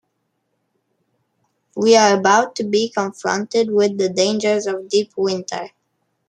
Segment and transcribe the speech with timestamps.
[1.75, 5.69] We are about to be confronted with the dangers of deep winter.